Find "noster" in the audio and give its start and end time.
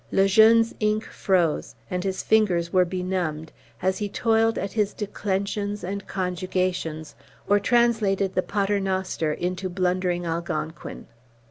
8.79-9.31